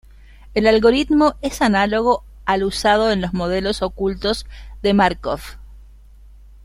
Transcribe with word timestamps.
El 0.55 0.65
algoritmo 0.65 1.35
es 1.43 1.61
análogo 1.61 2.23
al 2.45 2.63
usado 2.63 3.11
en 3.11 3.21
los 3.21 3.35
modelos 3.35 3.83
ocultos 3.83 4.47
de 4.81 4.95
Márkov. 4.95 5.41